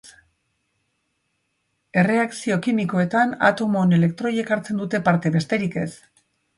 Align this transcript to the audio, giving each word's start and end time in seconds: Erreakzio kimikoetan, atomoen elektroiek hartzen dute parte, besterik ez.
Erreakzio 2.03 2.17
kimikoetan, 2.69 3.39
atomoen 3.53 3.97
elektroiek 4.01 4.53
hartzen 4.59 4.85
dute 4.85 5.07
parte, 5.11 5.37
besterik 5.41 5.83
ez. 5.89 5.91